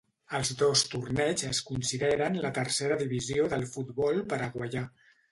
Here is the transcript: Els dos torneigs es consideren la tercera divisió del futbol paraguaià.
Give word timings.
Els 0.35 0.51
dos 0.59 0.81
torneigs 0.93 1.43
es 1.49 1.59
consideren 1.67 2.39
la 2.45 2.51
tercera 2.55 2.97
divisió 3.01 3.45
del 3.51 3.67
futbol 3.75 4.23
paraguaià. 4.33 4.83